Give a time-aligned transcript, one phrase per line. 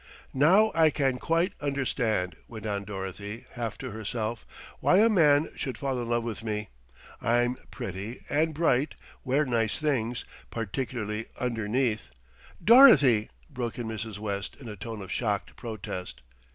[0.33, 4.47] "Now I can quite understand," went on Dorothy, half to herself,
[4.79, 6.69] "why a man should fall in love with me.
[7.21, 12.09] I'm pretty and bright, wear nice things, particularly underneath"
[12.71, 14.17] "Dorothy!" broke in Mrs.
[14.17, 16.21] West in a tone of shocked protest.